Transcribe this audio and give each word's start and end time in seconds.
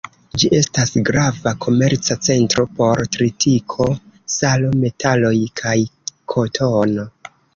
Ĝi 0.41 0.47
estas 0.59 0.91
grava 1.09 1.51
komerca 1.65 2.17
centro 2.27 2.65
por 2.79 3.03
tritiko, 3.17 3.87
salo, 4.37 4.73
metaloj 4.85 5.35
kaj 5.63 5.77
kotono. 6.35 7.07